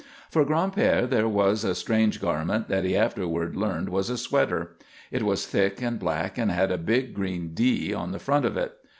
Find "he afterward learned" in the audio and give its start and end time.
2.85-3.89